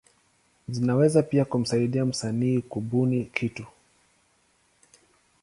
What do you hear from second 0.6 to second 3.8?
Zinaweza pia kumsaidia msanii kubuni kitu.